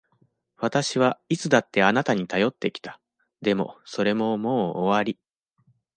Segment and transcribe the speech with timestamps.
[0.57, 2.99] 私はいつだってあなたに頼ってきた。
[3.43, 5.19] でも、それももう終わり。